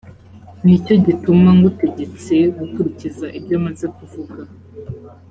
ni 0.63 0.75
cyo 0.85 0.95
gituma 1.05 1.49
ngutegetse 1.57 2.35
gukurikiza 2.57 3.27
ibyo 3.39 3.57
maze 3.65 3.85
kuvuga. 3.97 4.39